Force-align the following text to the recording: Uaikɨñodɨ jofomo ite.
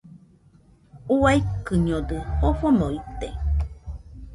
Uaikɨñodɨ 1.19 2.17
jofomo 2.39 2.85
ite. 2.99 3.27